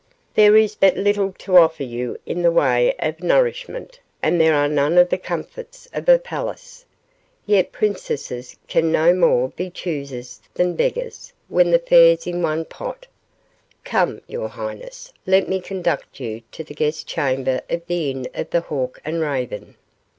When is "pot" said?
12.65-13.05